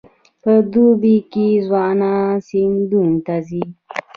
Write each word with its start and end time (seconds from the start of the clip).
په 0.41 0.53
دوبي 0.71 1.15
کې 1.31 1.47
ځوانان 1.65 2.27
سیندونو 2.47 3.17
ته 3.25 3.35
ځي. 3.47 3.63